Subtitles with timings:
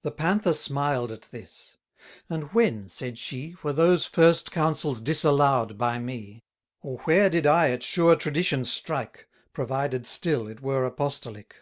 [0.00, 1.76] The Panther smiled at this;
[2.30, 6.42] and when, said she, Were those first Councils disallow'd by me?
[6.80, 11.56] Or where did I at sure Tradition strike, 170 Provided still it were apostolic?